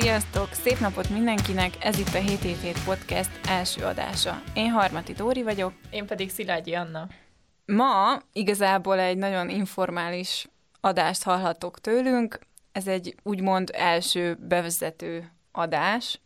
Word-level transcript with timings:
Sziasztok! 0.00 0.52
Szép 0.52 0.78
napot 0.78 1.08
mindenkinek! 1.08 1.76
Ez 1.80 1.98
itt 1.98 2.14
a 2.14 2.18
777 2.18 2.84
Podcast 2.84 3.30
első 3.48 3.84
adása. 3.84 4.42
Én 4.54 4.70
Harmati 4.70 5.12
Dóri 5.12 5.42
vagyok. 5.42 5.72
Én 5.90 6.06
pedig 6.06 6.30
Szilágyi 6.30 6.74
Anna. 6.74 7.06
Ma 7.64 8.18
igazából 8.32 8.98
egy 8.98 9.16
nagyon 9.16 9.48
informális 9.48 10.48
adást 10.80 11.22
hallhatok 11.22 11.80
tőlünk. 11.80 12.38
Ez 12.72 12.86
egy 12.86 13.14
úgymond 13.22 13.70
első 13.72 14.38
bevezető 14.48 15.32
adás. 15.52 16.20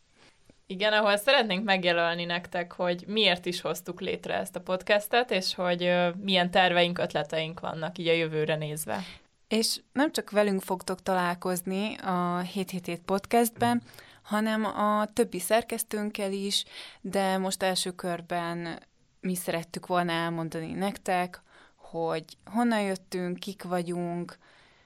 Igen, 0.66 0.92
ahol 0.92 1.16
szeretnénk 1.16 1.64
megjelölni 1.64 2.24
nektek, 2.24 2.72
hogy 2.72 3.04
miért 3.06 3.46
is 3.46 3.60
hoztuk 3.60 4.00
létre 4.00 4.34
ezt 4.34 4.56
a 4.56 4.60
podcastet, 4.60 5.30
és 5.30 5.54
hogy 5.54 5.92
milyen 6.20 6.50
terveink, 6.50 6.98
ötleteink 6.98 7.60
vannak 7.60 7.98
így 7.98 8.08
a 8.08 8.12
jövőre 8.12 8.56
nézve. 8.56 9.04
És 9.48 9.80
nem 9.92 10.12
csak 10.12 10.30
velünk 10.30 10.62
fogtok 10.62 11.02
találkozni 11.02 11.96
a 11.96 12.38
777 12.38 13.00
podcastben, 13.00 13.82
hanem 14.22 14.64
a 14.64 15.12
többi 15.12 15.38
szerkesztőnkkel 15.38 16.32
is, 16.32 16.64
de 17.00 17.38
most 17.38 17.62
első 17.62 17.90
körben 17.90 18.78
mi 19.20 19.34
szerettük 19.34 19.86
volna 19.86 20.12
elmondani 20.12 20.72
nektek, 20.72 21.42
hogy 21.76 22.24
honnan 22.44 22.80
jöttünk, 22.80 23.38
kik 23.38 23.62
vagyunk, 23.62 24.38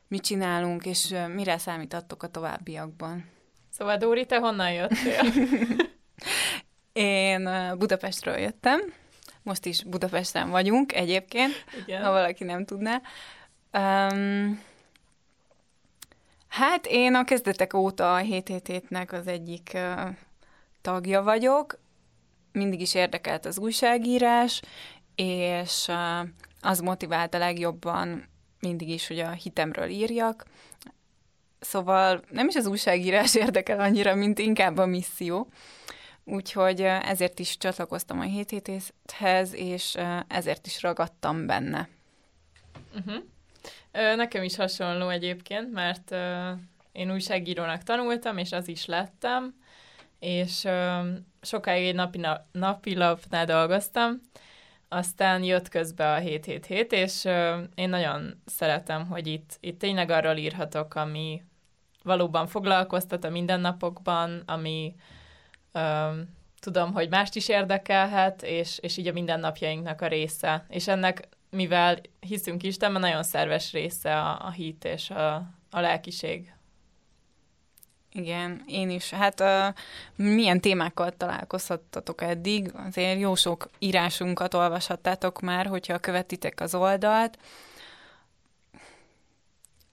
mit 0.09 0.23
csinálunk, 0.23 0.87
és 0.87 1.15
mire 1.35 1.59
számítattok 1.59 2.23
a 2.23 2.29
továbbiakban. 2.29 3.31
Szóval 3.71 3.97
Dóri, 3.97 4.27
te 4.27 4.39
honnan 4.39 4.73
jöttél? 4.73 5.23
Én 6.93 7.51
Budapestről 7.79 8.37
jöttem, 8.37 8.81
most 9.43 9.65
is 9.65 9.85
Budapesten 9.85 10.51
vagyunk 10.51 10.95
egyébként, 10.95 11.65
Igen. 11.81 12.03
ha 12.03 12.11
valaki 12.11 12.45
nem 12.45 12.65
tudná. 12.65 13.03
Um, 13.73 14.63
hát 16.49 16.87
én 16.87 17.15
a 17.15 17.25
kezdetek 17.25 17.75
óta 17.75 18.15
a 18.15 18.21
777-nek 18.21 19.13
az 19.13 19.27
egyik 19.27 19.71
uh, 19.75 20.09
tagja 20.81 21.23
vagyok. 21.23 21.79
Mindig 22.53 22.81
is 22.81 22.95
érdekelt 22.95 23.47
az 23.47 23.59
újságírás, 23.59 24.63
és 25.15 25.87
uh, 25.89 26.29
az 26.61 26.81
motivált 26.81 27.35
a 27.35 27.39
legjobban 27.39 28.29
mindig 28.61 28.89
is, 28.89 29.07
hogy 29.07 29.19
a 29.19 29.31
hitemről 29.31 29.89
írjak. 29.89 30.45
Szóval 31.61 32.23
nem 32.31 32.49
is 32.49 32.55
az 32.55 32.67
újságírás 32.67 33.35
érdekel 33.45 33.81
annyira, 33.81 34.15
mint 34.15 34.39
inkább 34.39 34.77
a 34.77 34.87
misszió. 34.87 35.49
Úgyhogy 36.25 36.81
ezért 36.83 37.39
is 37.39 37.57
csatlakoztam 37.57 38.21
a 38.21 38.23
7 38.23 38.69
és 39.53 39.97
ezért 40.29 40.67
is 40.67 40.83
ragadtam 40.83 41.47
benne. 41.47 41.89
Uh-huh. 42.97 43.25
Nekem 43.93 44.43
is 44.43 44.57
hasonló 44.57 45.09
egyébként, 45.09 45.73
mert 45.73 46.15
én 46.93 47.13
újságírónak 47.13 47.83
tanultam, 47.83 48.39
és 48.39 48.53
az 48.53 48.69
is 48.69 48.87
lettem, 48.87 49.55
és 50.19 50.69
sokáig 51.41 51.87
egy 51.87 51.95
napi, 51.95 52.21
napi 52.53 52.97
lapnál 52.97 53.45
dolgoztam, 53.45 54.21
aztán 54.89 55.43
jött 55.43 55.69
közbe 55.69 56.13
a 56.13 56.19
777, 56.19 56.93
és 56.93 57.25
én 57.75 57.89
nagyon 57.89 58.43
szeretem, 58.47 59.07
hogy 59.07 59.27
itt, 59.27 59.57
itt 59.61 59.79
tényleg 59.79 60.11
arról 60.11 60.37
írhatok, 60.37 60.95
ami 60.95 61.43
valóban 62.03 62.47
foglalkoztat 62.47 63.25
a 63.25 63.31
mindennapokban, 63.31 64.43
ami 64.47 64.95
tudom, 66.61 66.93
hogy 66.93 67.09
mást 67.09 67.37
is 67.37 67.49
érdekelhet, 67.49 68.43
és, 68.43 68.79
és 68.79 68.97
így 68.97 69.07
a 69.07 69.13
mindennapjainknak 69.13 70.01
a 70.01 70.07
része. 70.07 70.65
És 70.69 70.89
ennek 70.89 71.29
mivel 71.51 72.01
hiszünk 72.21 72.63
Istenben, 72.63 73.01
nagyon 73.01 73.23
szerves 73.23 73.73
része 73.73 74.21
a, 74.21 74.47
a 74.47 74.51
hit 74.51 74.85
és 74.85 75.11
a, 75.11 75.35
a 75.71 75.81
lelkiség. 75.81 76.53
Igen, 78.13 78.63
én 78.67 78.91
is. 78.91 79.11
Hát 79.11 79.41
uh, 79.41 79.75
milyen 80.17 80.61
témákkal 80.61 81.11
találkozhattatok 81.17 82.23
eddig? 82.23 82.73
Azért 82.87 83.21
jó 83.21 83.35
sok 83.35 83.71
írásunkat 83.79 84.55
olvashattátok 84.55 85.41
már, 85.41 85.67
hogyha 85.67 85.99
követitek 85.99 86.61
az 86.61 86.75
oldalt. 86.75 87.39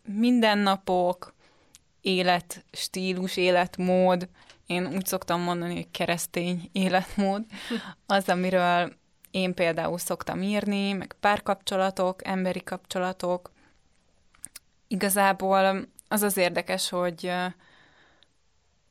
Mindennapok, 0.04 1.34
életstílus, 2.02 3.38
életmód, 3.38 4.30
én 4.66 4.88
úgy 4.88 5.06
szoktam 5.06 5.42
mondani, 5.42 5.74
hogy 5.74 5.92
keresztény 5.92 6.70
életmód, 6.72 7.44
az, 8.06 8.30
amiről 8.30 8.94
én 9.36 9.54
például 9.54 9.98
szoktam 9.98 10.42
írni, 10.42 10.94
meg 10.94 11.16
párkapcsolatok, 11.20 12.28
emberi 12.28 12.64
kapcsolatok. 12.64 13.52
Igazából 14.88 15.88
az 16.08 16.22
az 16.22 16.38
érdekes, 16.38 16.90
hogy 16.90 17.32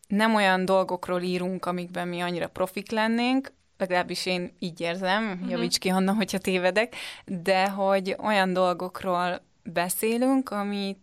nem 0.09 0.35
olyan 0.35 0.65
dolgokról 0.65 1.23
írunk, 1.23 1.67
amikben 1.67 2.09
mi 2.09 2.21
annyira 2.21 2.49
profik 2.49 2.91
lennénk, 2.91 3.53
legalábbis 3.79 4.27
én 4.27 4.55
így 4.59 4.81
érzem, 4.81 5.31
uh-huh. 5.31 5.51
javíts 5.51 5.79
ki 5.79 5.89
Anna, 5.89 6.15
hogyha 6.15 6.39
tévedek, 6.39 6.95
de 7.25 7.69
hogy 7.69 8.17
olyan 8.19 8.53
dolgokról 8.53 9.43
beszélünk, 9.63 10.51
ami, 10.51 10.97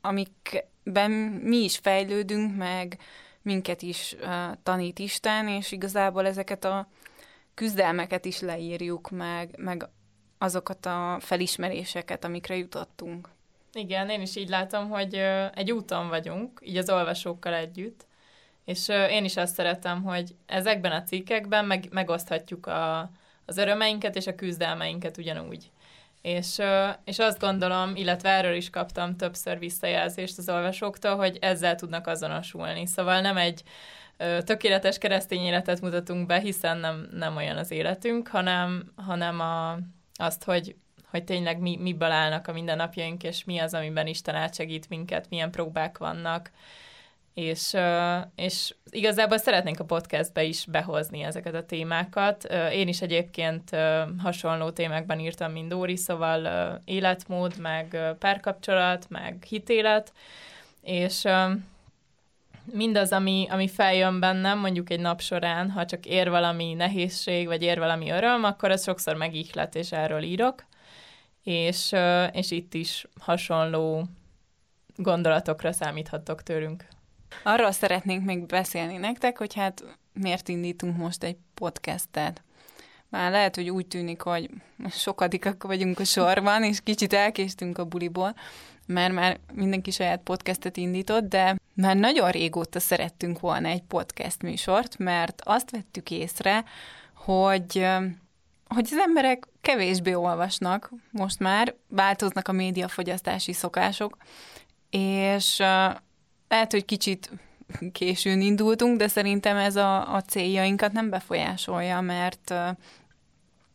amikben 0.00 1.10
mi 1.42 1.56
is 1.56 1.78
fejlődünk, 1.78 2.56
meg 2.56 2.98
minket 3.42 3.82
is 3.82 4.16
uh, 4.20 4.28
tanít 4.62 4.98
Isten, 4.98 5.48
és 5.48 5.72
igazából 5.72 6.26
ezeket 6.26 6.64
a 6.64 6.88
küzdelmeket 7.54 8.24
is 8.24 8.40
leírjuk, 8.40 9.10
meg, 9.10 9.54
meg 9.56 9.88
azokat 10.38 10.86
a 10.86 11.16
felismeréseket, 11.20 12.24
amikre 12.24 12.56
jutottunk. 12.56 13.28
Igen, 13.72 14.08
én 14.08 14.20
is 14.20 14.36
így 14.36 14.48
látom, 14.48 14.88
hogy 14.88 15.14
egy 15.54 15.72
úton 15.72 16.08
vagyunk, 16.08 16.60
így 16.62 16.76
az 16.76 16.90
olvasókkal 16.90 17.54
együtt, 17.54 18.06
és 18.64 18.88
én 18.88 19.24
is 19.24 19.36
azt 19.36 19.54
szeretem, 19.54 20.02
hogy 20.02 20.34
ezekben 20.46 20.92
a 20.92 21.02
cikkekben 21.02 21.64
meg, 21.64 21.88
megoszthatjuk 21.90 22.66
a, 22.66 23.10
az 23.46 23.56
örömeinket 23.56 24.16
és 24.16 24.26
a 24.26 24.34
küzdelmeinket 24.34 25.16
ugyanúgy. 25.16 25.70
És, 26.22 26.58
és 27.04 27.18
azt 27.18 27.38
gondolom, 27.38 27.96
illetve 27.96 28.28
erről 28.28 28.54
is 28.54 28.70
kaptam 28.70 29.16
többször 29.16 29.58
visszajelzést 29.58 30.38
az 30.38 30.48
olvasóktól, 30.48 31.16
hogy 31.16 31.38
ezzel 31.40 31.74
tudnak 31.74 32.06
azonosulni. 32.06 32.86
Szóval 32.86 33.20
nem 33.20 33.36
egy 33.36 33.62
tökéletes 34.44 34.98
keresztény 34.98 35.44
életet 35.44 35.80
mutatunk 35.80 36.26
be, 36.26 36.38
hiszen 36.38 36.78
nem, 36.78 37.08
nem 37.12 37.36
olyan 37.36 37.56
az 37.56 37.70
életünk, 37.70 38.28
hanem, 38.28 38.92
hanem 38.96 39.40
a, 39.40 39.78
azt, 40.14 40.44
hogy, 40.44 40.76
hogy 41.10 41.24
tényleg 41.24 41.60
mi, 41.60 41.76
miből 41.76 42.10
állnak 42.10 42.48
a 42.48 42.52
mindennapjaink, 42.52 43.22
és 43.22 43.44
mi 43.44 43.58
az, 43.58 43.74
amiben 43.74 44.06
Isten 44.06 44.34
átsegít 44.34 44.88
minket, 44.88 45.26
milyen 45.28 45.50
próbák 45.50 45.98
vannak, 45.98 46.50
és, 47.34 47.76
és 48.34 48.74
igazából 48.90 49.38
szeretnénk 49.38 49.80
a 49.80 49.84
podcastbe 49.84 50.42
is 50.42 50.64
behozni 50.66 51.22
ezeket 51.22 51.54
a 51.54 51.64
témákat. 51.64 52.44
Én 52.72 52.88
is 52.88 53.02
egyébként 53.02 53.70
hasonló 54.18 54.70
témákban 54.70 55.20
írtam, 55.20 55.52
mint 55.52 55.68
Dóri, 55.68 55.96
szóval 55.96 56.80
életmód, 56.84 57.58
meg 57.58 58.14
párkapcsolat, 58.18 59.06
meg 59.08 59.44
hitélet, 59.48 60.12
és 60.82 61.24
mindaz, 62.72 63.12
ami, 63.12 63.46
ami 63.50 63.68
feljön 63.68 64.20
bennem, 64.20 64.58
mondjuk 64.58 64.90
egy 64.90 65.00
nap 65.00 65.20
során, 65.20 65.70
ha 65.70 65.84
csak 65.84 66.06
ér 66.06 66.30
valami 66.30 66.74
nehézség, 66.74 67.46
vagy 67.46 67.62
ér 67.62 67.78
valami 67.78 68.10
öröm, 68.10 68.44
akkor 68.44 68.70
ez 68.70 68.82
sokszor 68.82 69.16
megihlet, 69.16 69.74
és 69.74 69.92
erről 69.92 70.22
írok. 70.22 70.64
És, 71.42 71.94
és 72.32 72.50
itt 72.50 72.74
is 72.74 73.06
hasonló 73.20 74.04
gondolatokra 74.96 75.72
számíthattok 75.72 76.42
tőlünk. 76.42 76.84
Arról 77.42 77.70
szeretnénk 77.70 78.24
még 78.24 78.46
beszélni 78.46 78.96
nektek, 78.96 79.38
hogy 79.38 79.54
hát 79.54 79.84
miért 80.12 80.48
indítunk 80.48 80.96
most 80.96 81.22
egy 81.22 81.36
podcastet. 81.54 82.42
Már 83.08 83.30
lehet, 83.30 83.54
hogy 83.54 83.70
úgy 83.70 83.86
tűnik, 83.86 84.20
hogy 84.20 84.50
sokadikak 84.90 85.62
vagyunk 85.62 85.98
a 85.98 86.04
sorban, 86.04 86.62
és 86.62 86.80
kicsit 86.80 87.12
elkéstünk 87.12 87.78
a 87.78 87.84
buliból, 87.84 88.34
mert 88.86 89.12
már 89.12 89.38
mindenki 89.52 89.90
saját 89.90 90.20
podcastet 90.20 90.76
indított, 90.76 91.28
de 91.28 91.56
már 91.74 91.96
nagyon 91.96 92.30
régóta 92.30 92.80
szerettünk 92.80 93.40
volna 93.40 93.68
egy 93.68 93.82
podcast 93.82 94.42
műsort, 94.42 94.98
mert 94.98 95.42
azt 95.44 95.70
vettük 95.70 96.10
észre, 96.10 96.64
hogy 97.14 97.86
hogy 98.68 98.88
az 98.90 98.98
emberek 98.98 99.48
kevésbé 99.60 100.12
olvasnak 100.12 100.90
most 101.10 101.38
már, 101.38 101.74
változnak 101.88 102.48
a 102.48 102.52
médiafogyasztási 102.52 103.52
szokások, 103.52 104.16
és 104.90 105.58
lehet, 106.48 106.70
hogy 106.70 106.84
kicsit 106.84 107.30
későn 107.92 108.40
indultunk, 108.40 108.98
de 108.98 109.08
szerintem 109.08 109.56
ez 109.56 109.76
a, 109.76 110.14
a 110.14 110.22
céljainkat 110.22 110.92
nem 110.92 111.10
befolyásolja, 111.10 112.00
mert 112.00 112.54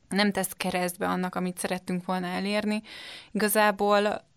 nem 0.10 0.32
tesz 0.32 0.54
keresztbe 0.58 1.08
annak, 1.08 1.36
amit 1.36 1.58
szerettünk 1.58 2.06
volna 2.06 2.28
elérni. 2.28 2.82
Igazából 3.32 4.28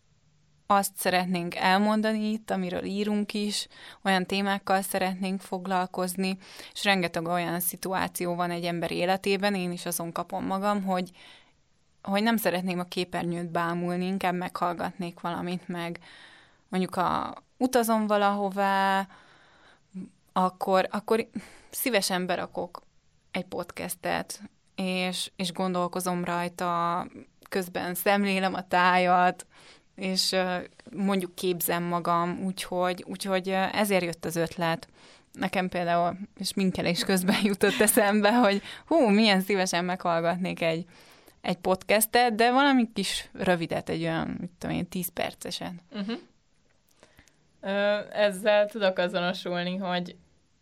azt 0.75 0.97
szeretnénk 0.97 1.55
elmondani 1.55 2.31
itt, 2.31 2.51
amiről 2.51 2.85
írunk 2.85 3.35
is, 3.35 3.69
olyan 4.05 4.27
témákkal 4.27 4.83
szeretnénk 4.83 5.41
foglalkozni, 5.41 6.39
és 6.73 6.85
rengeteg 6.85 7.27
olyan 7.27 7.61
szituáció 7.61 8.35
van 8.35 8.51
egy 8.51 8.65
ember 8.65 8.91
életében, 8.91 9.55
én 9.55 9.73
is 9.73 9.87
azon 9.87 10.13
kapom 10.13 10.45
magam, 10.45 10.83
hogy, 10.83 11.11
hogy 12.03 12.23
nem 12.23 12.37
szeretném 12.37 12.79
a 12.79 12.85
képernyőt 12.85 13.51
bámulni, 13.51 14.07
inkább 14.07 14.35
meghallgatnék 14.35 15.21
valamit, 15.21 15.69
meg. 15.69 15.99
Mondjuk 16.69 16.97
a 16.97 17.35
utazom 17.57 18.07
valahová, 18.07 19.07
akkor, 20.33 20.89
akkor 20.91 21.29
szívesen 21.71 22.27
berakok 22.27 22.83
egy 23.31 23.45
podcastet, 23.45 24.41
és, 24.75 25.31
és 25.37 25.53
gondolkozom 25.53 26.25
rajta, 26.25 27.07
közben 27.49 27.95
szemlélem 27.95 28.55
a 28.55 28.69
tájat, 28.69 29.47
és 29.95 30.37
mondjuk 30.97 31.35
képzem 31.35 31.83
magam, 31.83 32.41
úgyhogy, 32.45 33.05
úgyhogy 33.09 33.49
ezért 33.73 34.05
jött 34.05 34.25
az 34.25 34.37
ötlet. 34.37 34.89
Nekem 35.33 35.69
például 35.69 36.17
és 36.39 36.55
minkelés 36.55 37.05
közben 37.05 37.37
jutott 37.51 37.81
eszembe, 37.81 38.33
hogy 38.33 38.63
hú, 38.87 39.09
milyen 39.09 39.41
szívesen 39.41 39.85
meghallgatnék 39.85 40.63
egy, 40.63 40.85
egy 41.41 41.57
podcastet, 41.57 42.35
de 42.35 42.53
valami 42.53 42.89
kis 42.95 43.29
rövidet, 43.33 43.89
egy 43.89 44.03
olyan, 44.03 44.37
mit 44.41 44.51
tudom 44.59 44.77
én, 44.77 44.89
tíz 44.89 45.09
percesen. 45.09 45.81
Uh-huh. 45.93 46.19
Ezzel 48.13 48.67
tudok 48.67 48.99
azonosulni, 48.99 49.77
hogy 49.77 50.17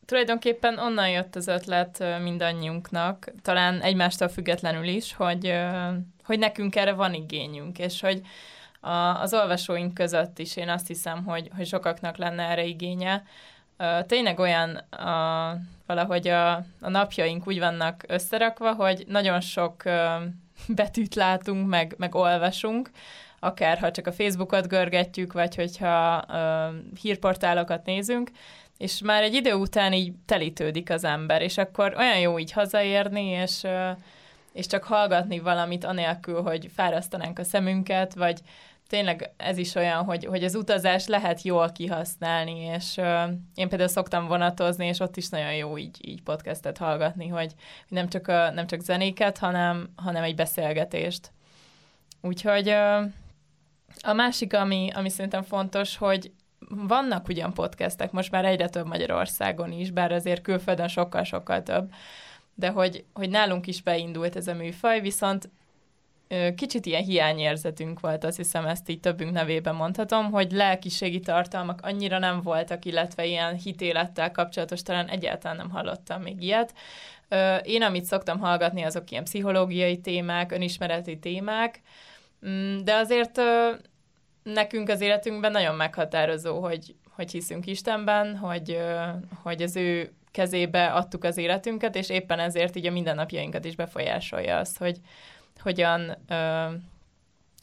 tulajdonképpen 0.05 0.79
onnan 0.79 1.11
jött 1.11 1.37
az 1.37 1.47
ötlet 1.47 2.05
mindannyiunknak, 2.23 3.33
talán 3.43 3.81
egymástól 3.81 4.29
függetlenül 4.29 4.85
is, 4.85 5.15
hogy, 5.15 5.55
hogy 6.25 6.39
nekünk 6.39 6.77
erre 6.77 6.93
van 6.93 7.15
igényünk, 7.15 7.79
és 7.79 8.01
hogy 8.01 8.23
a, 8.81 9.21
az 9.21 9.35
olvasóink 9.35 9.95
között 9.95 10.39
is. 10.39 10.57
Én 10.57 10.69
azt 10.69 10.87
hiszem, 10.87 11.25
hogy, 11.25 11.51
hogy 11.57 11.67
sokaknak 11.67 12.17
lenne 12.17 12.43
erre 12.43 12.65
igénye. 12.65 13.23
Tényleg 14.07 14.39
olyan 14.39 14.77
a, 14.77 15.57
valahogy 15.87 16.29
a, 16.29 16.53
a 16.81 16.89
napjaink 16.89 17.47
úgy 17.47 17.59
vannak 17.59 18.05
összerakva, 18.09 18.75
hogy 18.75 19.05
nagyon 19.09 19.41
sok 19.41 19.83
betűt 20.69 21.15
látunk, 21.15 21.69
meg, 21.69 21.95
meg 21.99 22.15
olvasunk, 22.15 22.91
akár 23.41 23.79
ha 23.79 23.91
csak 23.91 24.07
a 24.07 24.13
Facebookot 24.13 24.69
görgetjük, 24.69 25.33
vagy 25.33 25.55
hogyha 25.55 26.25
uh, 26.29 26.99
hírportálokat 27.01 27.85
nézünk, 27.85 28.31
és 28.77 29.01
már 29.01 29.23
egy 29.23 29.35
idő 29.35 29.53
után 29.53 29.93
így 29.93 30.13
telítődik 30.27 30.91
az 30.91 31.05
ember, 31.05 31.43
és 31.43 31.59
akkor 31.59 31.95
olyan 31.99 32.19
jó 32.19 32.39
így 32.39 32.53
hazaérni, 32.53 33.25
és, 33.25 33.63
uh, 33.63 33.91
és 34.53 34.67
csak 34.67 34.85
hallgatni 34.85 35.39
valamit 35.39 35.85
anélkül, 35.85 36.43
hogy 36.43 36.71
fárasztanánk 36.75 37.39
a 37.39 37.45
szemünket, 37.45 38.15
vagy 38.15 38.41
tényleg 38.91 39.33
ez 39.37 39.59
is 39.59 39.75
olyan, 39.75 40.05
hogy, 40.05 40.25
hogy 40.25 40.45
az 40.45 40.55
utazás 40.55 41.07
lehet 41.07 41.43
jól 41.43 41.73
kihasználni, 41.73 42.61
és 42.61 42.97
uh, 42.97 43.31
én 43.55 43.69
például 43.69 43.89
szoktam 43.89 44.27
vonatozni, 44.27 44.87
és 44.87 45.01
ott 45.01 45.17
is 45.17 45.29
nagyon 45.29 45.55
jó 45.55 45.79
így, 45.79 46.09
így 46.09 46.23
podcastet 46.23 46.79
hallgatni, 46.79 47.29
hogy 47.29 47.55
nem 47.89 48.09
csak, 48.09 48.29
a, 48.29 48.51
nem 48.51 48.67
csak 48.67 48.81
zenéket, 48.81 49.39
hanem, 49.39 49.89
hanem 49.97 50.23
egy 50.23 50.35
beszélgetést. 50.35 51.33
Úgyhogy 52.21 52.69
uh, 52.69 53.05
a 54.01 54.13
másik, 54.13 54.55
ami, 54.55 54.91
ami 54.95 55.09
szerintem 55.09 55.43
fontos, 55.43 55.97
hogy 55.97 56.33
vannak 56.69 57.29
ugyan 57.29 57.55
podcastek, 57.55 58.13
most 58.13 58.31
már 58.31 58.45
egyre 58.45 58.69
több 58.69 58.87
Magyarországon 58.87 59.73
is, 59.73 59.91
bár 59.91 60.13
azért 60.13 60.43
külföldön 60.43 60.89
sokkal-sokkal 60.89 61.63
több, 61.63 61.93
de 62.55 62.69
hogy, 62.69 63.05
hogy 63.13 63.31
nálunk 63.31 63.67
is 63.67 63.83
beindult 63.83 64.37
ez 64.37 64.47
a 64.47 64.55
műfaj, 64.55 65.01
viszont 65.01 65.49
kicsit 66.55 66.87
ilyen 66.87 67.03
hiányérzetünk 67.03 68.01
volt, 68.01 68.25
azt 68.25 68.37
hiszem 68.37 68.67
ezt 68.67 68.89
így 68.89 69.01
többünk 69.01 69.33
nevében 69.33 69.75
mondhatom, 69.75 70.31
hogy 70.31 70.53
lelkiségi 70.53 71.21
tartalmak 71.21 71.81
annyira 71.83 72.19
nem 72.19 72.43
voltak, 72.43 72.85
illetve 72.85 73.27
ilyen 73.27 73.55
hitélettel 73.55 74.31
kapcsolatos, 74.31 74.83
talán 74.83 75.09
egyáltalán 75.09 75.57
nem 75.57 75.71
hallottam 75.71 76.23
még 76.23 76.43
ilyet. 76.43 76.75
Én, 77.63 77.83
amit 77.83 78.05
szoktam 78.05 78.39
hallgatni, 78.39 78.83
azok 78.83 79.11
ilyen 79.11 79.25
pszichológiai 79.25 79.99
témák, 79.99 80.53
önismereti 80.53 81.19
témák, 81.19 81.81
mm, 82.47 82.79
de 82.85 82.95
azért 82.95 83.41
nekünk 84.43 84.89
az 84.89 85.01
életünkben 85.01 85.53
nagyon 85.53 85.75
meghatározó, 85.75 86.61
hogy, 86.61 86.95
hogy 87.11 87.31
hiszünk 87.31 87.67
Istenben, 87.67 88.37
hogy, 88.37 88.79
hogy 89.43 89.63
az 89.63 89.77
ő 89.77 90.13
kezébe 90.31 90.87
adtuk 90.87 91.25
az 91.25 91.37
életünket, 91.37 91.97
és 91.97 92.09
éppen 92.09 92.39
ezért 92.39 92.77
így 92.77 92.87
a 92.87 92.91
mindennapjainkat 92.91 93.65
is 93.65 93.77
befolyásolja 93.77 94.59
azt, 94.59 94.79
hogy 94.79 95.01
hogyan, 95.63 96.17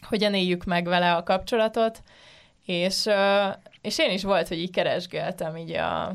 hogyan 0.08 0.34
éljük 0.34 0.64
meg 0.64 0.86
vele 0.86 1.16
a 1.16 1.24
kapcsolatot, 1.24 2.02
és, 2.66 3.10
és 3.82 4.00
én 4.00 4.12
is 4.12 4.24
volt, 4.24 4.48
hogy 4.48 4.60
így 4.60 4.72
keresgéltem 4.72 5.58
így 5.58 5.72
a, 5.72 6.14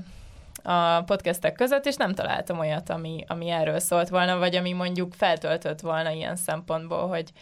a 0.63 1.03
podcastek 1.03 1.53
között, 1.53 1.87
és 1.87 1.97
nem 1.97 2.15
találtam 2.15 2.59
olyat, 2.59 2.91
ami, 2.91 3.25
ami 3.29 3.49
erről 3.49 3.79
szólt 3.79 4.09
volna, 4.09 4.39
vagy 4.39 4.57
ami 4.57 4.73
mondjuk 4.73 5.15
feltöltött 5.15 5.81
volna 5.81 6.11
ilyen 6.11 6.37
szempontból, 6.37 7.09
hogy, 7.09 7.33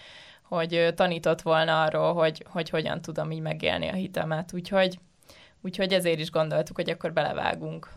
hogy 0.43 0.93
tanított 0.95 1.43
volna 1.43 1.83
arról, 1.83 2.15
hogy, 2.15 2.45
hogy 2.49 2.71
hogyan 2.71 3.01
tudom 3.01 3.31
így 3.31 3.41
megélni 3.41 3.89
a 3.89 3.95
hitemet. 3.95 4.53
Úgyhogy, 4.53 4.99
úgyhogy 5.61 5.93
ezért 5.93 6.19
is 6.19 6.31
gondoltuk, 6.31 6.77
hogy 6.77 6.91
akkor 6.91 7.13
belevágunk. 7.13 7.89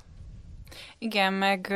Igen, 0.98 1.34
meg 1.34 1.74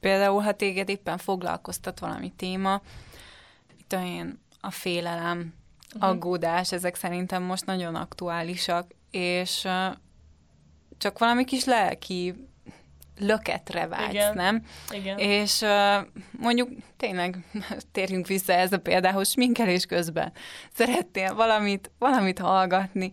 például, 0.00 0.40
ha 0.40 0.52
téged 0.52 0.88
éppen 0.88 1.18
foglalkoztat 1.18 1.98
valami 1.98 2.32
téma, 2.36 2.80
itt 3.92 4.02
én 4.02 4.40
a 4.60 4.70
félelem, 4.70 5.54
uh-huh. 5.94 6.10
aggódás, 6.10 6.72
ezek 6.72 6.94
szerintem 6.94 7.42
most 7.42 7.66
nagyon 7.66 7.94
aktuálisak, 7.94 8.90
és 9.10 9.68
csak 10.98 11.18
valami 11.18 11.44
kis 11.44 11.64
lelki 11.64 12.48
löketre 13.18 13.86
vágysz, 13.86 14.12
Igen. 14.12 14.34
nem? 14.34 14.62
Igen. 14.90 15.18
És 15.18 15.60
uh, 15.60 16.06
mondjuk 16.30 16.68
tényleg 16.96 17.44
térjünk 17.92 18.26
vissza 18.26 18.52
ez 18.52 18.72
a 18.72 18.78
példához, 18.78 19.30
sminkelés 19.30 19.86
közben 19.86 20.32
szeretnél 20.72 21.34
valamit, 21.34 21.90
valamit 21.98 22.38
hallgatni, 22.38 23.10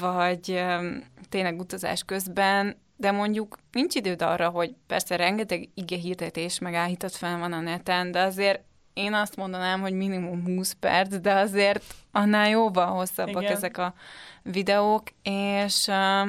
vagy 0.00 0.50
um, 0.50 1.04
tényleg 1.28 1.58
utazás 1.58 2.02
közben, 2.04 2.76
de 2.96 3.10
mondjuk 3.10 3.58
nincs 3.72 3.94
időd 3.94 4.22
arra, 4.22 4.48
hogy 4.48 4.74
persze 4.86 5.16
rengeteg 5.16 5.68
ige 5.74 5.96
hirdetés 5.96 6.58
meg 6.58 6.98
fel 7.08 7.38
van 7.38 7.52
a 7.52 7.60
neten, 7.60 8.12
de 8.12 8.20
azért 8.20 8.60
én 8.92 9.14
azt 9.14 9.36
mondanám, 9.36 9.80
hogy 9.80 9.92
minimum 9.92 10.44
20 10.44 10.72
perc, 10.72 11.16
de 11.16 11.32
azért 11.32 11.84
annál 12.12 12.48
jóval 12.48 12.86
hosszabbak 12.86 13.42
Igen. 13.42 13.56
ezek 13.56 13.78
a 13.78 13.94
videók, 14.42 15.02
és 15.22 15.86
uh, 15.86 16.28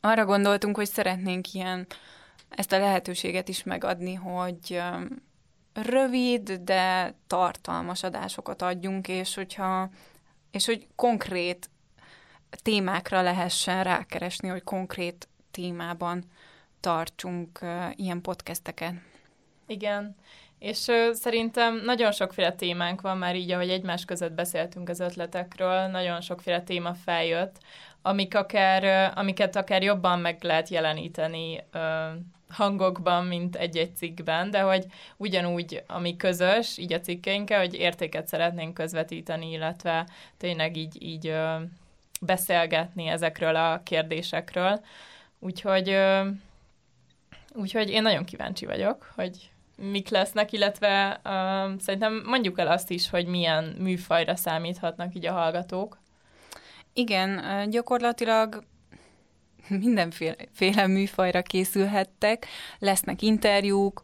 arra 0.00 0.24
gondoltunk, 0.24 0.76
hogy 0.76 0.88
szeretnénk 0.88 1.52
ilyen 1.52 1.86
ezt 2.48 2.72
a 2.72 2.78
lehetőséget 2.78 3.48
is 3.48 3.62
megadni, 3.62 4.14
hogy 4.14 4.82
rövid, 5.72 6.52
de 6.52 7.14
tartalmas 7.26 8.02
adásokat 8.02 8.62
adjunk, 8.62 9.08
és 9.08 9.34
hogyha 9.34 9.90
és 10.50 10.66
hogy 10.66 10.86
konkrét 10.96 11.70
témákra 12.50 13.22
lehessen 13.22 13.84
rákeresni, 13.84 14.48
hogy 14.48 14.62
konkrét 14.62 15.28
témában 15.50 16.24
tartsunk 16.80 17.60
ilyen 17.94 18.20
podcasteket. 18.20 18.94
Igen, 19.66 20.16
és 20.60 20.88
ö, 20.88 21.10
szerintem 21.12 21.82
nagyon 21.84 22.12
sokféle 22.12 22.52
témánk 22.52 23.00
van 23.00 23.18
már 23.18 23.36
így, 23.36 23.50
ahogy 23.50 23.70
egymás 23.70 24.04
között 24.04 24.32
beszéltünk 24.32 24.88
az 24.88 25.00
ötletekről, 25.00 25.86
nagyon 25.86 26.20
sokféle 26.20 26.62
téma 26.62 26.94
feljött, 26.94 27.56
amik 28.02 28.34
akár, 28.34 29.12
amiket 29.16 29.56
akár 29.56 29.82
jobban 29.82 30.18
meg 30.18 30.42
lehet 30.42 30.68
jeleníteni 30.68 31.64
ö, 31.72 32.08
hangokban, 32.48 33.24
mint 33.24 33.56
egy-egy 33.56 33.96
cikkben, 33.96 34.50
de 34.50 34.60
hogy 34.60 34.84
ugyanúgy, 35.16 35.82
ami 35.86 36.16
közös, 36.16 36.78
így 36.78 36.92
a 36.92 37.00
cikkeinkkel, 37.00 37.58
hogy 37.60 37.74
értéket 37.74 38.26
szeretnénk 38.26 38.74
közvetíteni, 38.74 39.50
illetve 39.50 40.06
tényleg 40.36 40.76
így, 40.76 41.02
így 41.02 41.26
ö, 41.26 41.56
beszélgetni 42.20 43.06
ezekről 43.06 43.56
a 43.56 43.80
kérdésekről. 43.84 44.80
Úgyhogy, 45.38 45.88
ö, 45.88 46.28
úgyhogy 47.54 47.90
én 47.90 48.02
nagyon 48.02 48.24
kíváncsi 48.24 48.66
vagyok, 48.66 49.12
hogy 49.14 49.50
mik 49.80 50.08
lesznek, 50.08 50.52
illetve 50.52 51.20
uh, 51.24 51.80
szerintem 51.80 52.22
mondjuk 52.26 52.58
el 52.58 52.68
azt 52.68 52.90
is, 52.90 53.10
hogy 53.10 53.26
milyen 53.26 53.64
műfajra 53.78 54.36
számíthatnak 54.36 55.14
így 55.14 55.26
a 55.26 55.32
hallgatók. 55.32 55.98
Igen, 56.92 57.42
gyakorlatilag 57.70 58.64
mindenféle 59.68 60.86
műfajra 60.86 61.42
készülhettek, 61.42 62.46
lesznek 62.78 63.22
interjúk, 63.22 64.02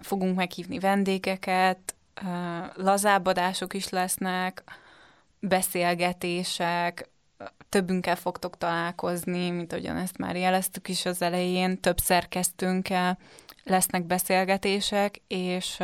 fogunk 0.00 0.36
meghívni 0.36 0.78
vendégeket, 0.78 1.94
lazábadások 2.74 3.74
is 3.74 3.88
lesznek, 3.88 4.62
beszélgetések, 5.40 7.08
többünkkel 7.68 8.16
fogtok 8.16 8.58
találkozni, 8.58 9.50
mint 9.50 9.72
ahogyan 9.72 9.96
ezt 9.96 10.18
már 10.18 10.36
jeleztük 10.36 10.88
is 10.88 11.04
az 11.04 11.22
elején, 11.22 11.80
több 11.80 11.98
szerkesztőnkkel 11.98 13.18
lesznek 13.64 14.04
beszélgetések, 14.04 15.20
és 15.26 15.78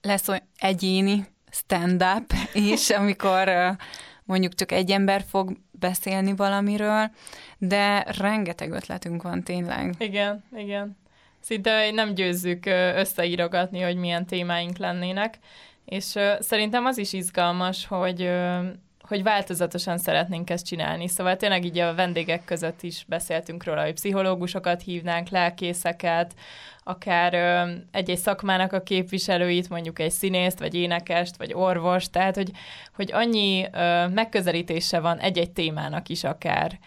lesz 0.00 0.28
egyéni 0.56 1.26
stand-up 1.50 2.32
is, 2.72 2.90
amikor 2.90 3.76
mondjuk 4.24 4.54
csak 4.54 4.72
egy 4.72 4.90
ember 4.90 5.24
fog 5.28 5.56
beszélni 5.70 6.34
valamiről, 6.36 7.10
de 7.58 8.04
rengeteg 8.18 8.70
ötletünk 8.72 9.22
van 9.22 9.42
tényleg. 9.42 9.94
Igen, 9.98 10.44
igen. 10.56 11.00
Szinte 11.40 11.90
nem 11.90 12.14
győzzük 12.14 12.66
összeírogatni, 12.96 13.80
hogy 13.80 13.96
milyen 13.96 14.26
témáink 14.26 14.76
lennének, 14.76 15.38
és 15.84 16.14
szerintem 16.40 16.84
az 16.84 16.98
is 16.98 17.12
izgalmas, 17.12 17.86
hogy 17.86 18.30
hogy 19.12 19.22
változatosan 19.22 19.98
szeretnénk 19.98 20.50
ezt 20.50 20.66
csinálni. 20.66 21.08
Szóval 21.08 21.36
tényleg 21.36 21.64
így 21.64 21.78
a 21.78 21.94
vendégek 21.94 22.44
között 22.44 22.82
is 22.82 23.04
beszéltünk 23.08 23.64
róla, 23.64 23.82
hogy 23.82 23.92
pszichológusokat 23.92 24.82
hívnánk, 24.82 25.28
lelkészeket, 25.28 26.34
akár 26.84 27.34
egy-egy 27.90 28.18
szakmának 28.18 28.72
a 28.72 28.82
képviselőit, 28.82 29.68
mondjuk 29.68 29.98
egy 29.98 30.10
színészt, 30.10 30.58
vagy 30.58 30.74
énekest, 30.74 31.36
vagy 31.36 31.52
orvos, 31.54 32.10
tehát 32.10 32.34
hogy, 32.34 32.50
hogy 32.94 33.12
annyi 33.12 33.66
ö, 33.72 34.08
megközelítése 34.08 35.00
van 35.00 35.18
egy-egy 35.18 35.50
témának 35.50 36.08
is 36.08 36.24
akár. 36.24 36.78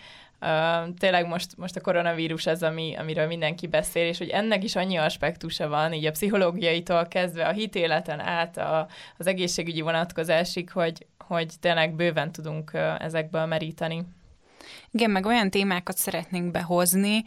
Tényleg 0.98 1.28
most, 1.28 1.58
most 1.58 1.76
a 1.76 1.82
koronavírus 1.82 2.46
az, 2.46 2.64
ami, 2.64 2.96
amiről 2.96 3.28
mindenki 3.28 3.68
beszél, 3.68 4.08
és 4.08 4.18
hogy 4.18 4.30
ennek 4.30 4.64
is 4.64 4.76
annyi 4.76 4.98
aspektusa 4.98 5.68
van, 5.68 5.94
így 5.94 6.06
a 6.06 6.12
pszichológiaitól 6.12 7.08
kezdve 7.08 7.48
a 7.48 7.52
hitéleten 7.52 8.20
át 8.20 8.58
a, 8.58 8.88
az 9.18 9.28
egészségügyi 9.28 9.82
vonatkozásig, 9.82 10.72
hogy, 10.72 11.06
hogy 11.28 11.54
tényleg 11.60 11.96
bőven 11.96 12.32
tudunk 12.32 12.72
ezekből 13.00 13.46
meríteni. 13.46 14.04
Igen, 14.92 15.12
meg 15.12 15.26
olyan 15.26 15.50
témákat 15.50 15.98
szeretnénk 15.98 16.52
behozni, 16.52 17.24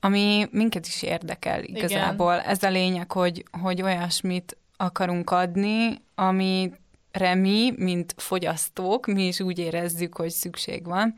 ami 0.00 0.46
minket 0.50 0.86
is 0.86 1.02
érdekel 1.02 1.62
igazából. 1.62 2.34
Igen. 2.34 2.46
Ez 2.46 2.62
a 2.62 2.70
lényeg, 2.70 3.12
hogy, 3.12 3.44
hogy 3.62 3.82
olyasmit 3.82 4.56
akarunk 4.76 5.30
adni, 5.30 6.02
amire 6.14 7.34
mi, 7.34 7.72
mint 7.76 8.14
fogyasztók, 8.16 9.06
mi 9.06 9.26
is 9.26 9.40
úgy 9.40 9.58
érezzük, 9.58 10.16
hogy 10.16 10.30
szükség 10.30 10.84
van. 10.86 11.14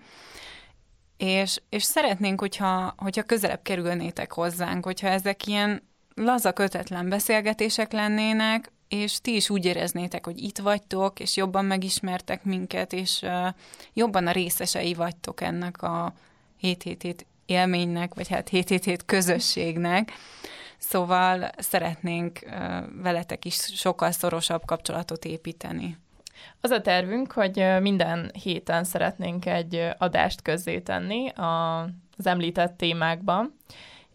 És, 1.22 1.60
és 1.68 1.82
szeretnénk, 1.82 2.40
hogyha, 2.40 2.94
hogyha 2.96 3.22
közelebb 3.22 3.62
kerülnétek 3.62 4.32
hozzánk, 4.32 4.84
hogyha 4.84 5.08
ezek 5.08 5.46
ilyen 5.46 5.82
laza, 6.14 6.52
kötetlen 6.52 7.08
beszélgetések 7.08 7.92
lennének, 7.92 8.72
és 8.88 9.20
ti 9.20 9.34
is 9.34 9.50
úgy 9.50 9.64
éreznétek, 9.64 10.24
hogy 10.24 10.42
itt 10.42 10.58
vagytok, 10.58 11.20
és 11.20 11.36
jobban 11.36 11.64
megismertek 11.64 12.44
minket, 12.44 12.92
és 12.92 13.20
uh, 13.22 13.46
jobban 13.92 14.26
a 14.26 14.30
részesei 14.32 14.94
vagytok 14.94 15.40
ennek 15.40 15.82
a 15.82 16.14
7 16.58 17.26
élménynek, 17.46 18.14
vagy 18.14 18.28
hát 18.28 18.48
7 18.48 19.04
közösségnek. 19.06 20.12
Szóval 20.78 21.50
szeretnénk 21.58 22.38
uh, 22.42 22.52
veletek 23.02 23.44
is 23.44 23.54
sokkal 23.54 24.10
szorosabb 24.10 24.64
kapcsolatot 24.64 25.24
építeni. 25.24 25.96
Az 26.60 26.70
a 26.70 26.80
tervünk, 26.80 27.32
hogy 27.32 27.64
minden 27.80 28.30
héten 28.42 28.84
szeretnénk 28.84 29.46
egy 29.46 29.88
adást 29.98 30.42
közzétenni 30.42 31.28
az 32.16 32.26
említett 32.26 32.76
témákban, 32.76 33.56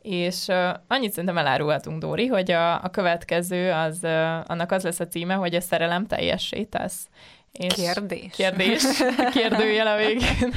és 0.02 0.48
annyit 0.88 1.12
szerintem 1.12 1.38
elárulhatunk, 1.38 2.02
Dóri, 2.02 2.28
hogy 2.28 2.52
a, 2.52 2.84
a 2.84 2.90
következő, 2.90 3.72
az, 3.72 4.04
annak 4.46 4.72
az 4.72 4.84
lesz 4.84 5.00
a 5.00 5.08
címe, 5.08 5.34
hogy 5.34 5.56
a 5.56 5.62
szerelem 5.62 6.08
teljessé 6.08 6.64
tesz. 6.64 7.08
És 7.52 7.74
kérdés. 7.74 8.36
Kérdés. 8.36 8.84
Kérdőjel 9.34 9.88
a 9.88 9.98
végén. 9.98 10.54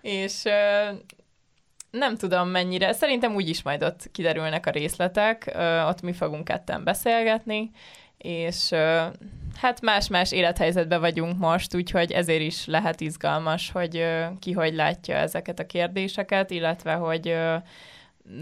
és 0.00 0.42
nem 1.90 2.16
tudom 2.16 2.48
mennyire, 2.48 2.92
szerintem 2.92 3.34
úgy 3.34 3.48
is 3.48 3.62
majd 3.62 3.82
ott 3.82 4.08
kiderülnek 4.12 4.66
a 4.66 4.70
részletek, 4.70 5.56
ott 5.88 6.00
mi 6.00 6.12
fogunk 6.12 6.44
ketten 6.44 6.84
beszélgetni, 6.84 7.70
és 8.18 8.70
hát 9.56 9.80
más-más 9.80 10.32
élethelyzetben 10.32 11.00
vagyunk 11.00 11.38
most, 11.38 11.74
úgyhogy 11.74 12.12
ezért 12.12 12.40
is 12.40 12.66
lehet 12.66 13.00
izgalmas, 13.00 13.70
hogy 13.70 14.04
ki 14.40 14.52
hogy 14.52 14.74
látja 14.74 15.16
ezeket 15.16 15.58
a 15.58 15.66
kérdéseket, 15.66 16.50
illetve 16.50 16.92
hogy 16.92 17.36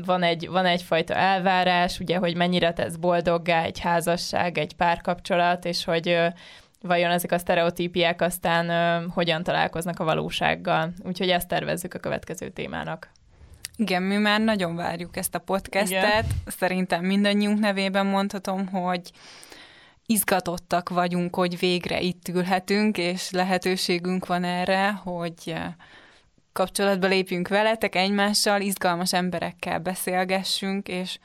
van, 0.04 0.22
egy, 0.22 0.48
van 0.48 0.66
egyfajta 0.66 1.14
elvárás, 1.14 2.00
ugye, 2.00 2.16
hogy 2.16 2.36
mennyire 2.36 2.72
tesz 2.72 2.96
boldoggá 2.96 3.62
egy 3.62 3.78
házasság, 3.78 4.58
egy 4.58 4.74
párkapcsolat, 4.74 5.64
és 5.64 5.84
hogy 5.84 6.18
vajon 6.80 7.10
ezek 7.10 7.32
a 7.32 7.38
sztereotípiák 7.38 8.22
aztán 8.22 9.08
hogyan 9.08 9.42
találkoznak 9.42 10.00
a 10.00 10.04
valósággal. 10.04 10.92
Úgyhogy 11.04 11.30
ezt 11.30 11.48
tervezzük 11.48 11.94
a 11.94 11.98
következő 11.98 12.48
témának. 12.48 13.10
Igen, 13.76 14.02
mi 14.02 14.16
már 14.16 14.40
nagyon 14.40 14.76
várjuk 14.76 15.16
ezt 15.16 15.34
a 15.34 15.38
podcastet. 15.38 16.24
Igen. 16.24 16.24
Szerintem 16.46 17.04
mindannyiunk 17.04 17.58
nevében 17.58 18.06
mondhatom, 18.06 18.66
hogy 18.66 19.10
izgatottak 20.06 20.88
vagyunk, 20.88 21.34
hogy 21.34 21.58
végre 21.58 22.00
itt 22.00 22.28
ülhetünk, 22.28 22.98
és 22.98 23.30
lehetőségünk 23.30 24.26
van 24.26 24.44
erre, 24.44 24.90
hogy 24.90 25.34
eh, 25.44 25.74
kapcsolatba 26.52 27.06
lépjünk 27.06 27.48
veletek 27.48 27.94
egymással, 27.94 28.60
izgalmas 28.60 29.12
emberekkel 29.12 29.78
beszélgessünk, 29.78 30.88
és 30.88 31.18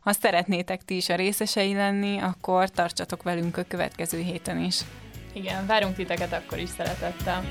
ha 0.00 0.12
szeretnétek 0.12 0.84
ti 0.84 0.96
is 0.96 1.08
a 1.08 1.14
részesei 1.14 1.74
lenni, 1.74 2.18
akkor 2.18 2.70
tartsatok 2.70 3.22
velünk 3.22 3.56
a 3.56 3.64
következő 3.68 4.20
héten 4.20 4.58
is. 4.58 4.80
Igen, 5.32 5.66
várunk 5.66 5.94
titeket 5.94 6.32
akkor 6.32 6.58
is 6.58 6.68
szeretettel. 6.68 7.44